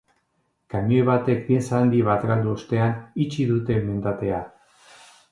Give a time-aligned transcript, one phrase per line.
[0.73, 4.41] Kamioi batek pieza handi bat galdu ostean itxi dute mendatea.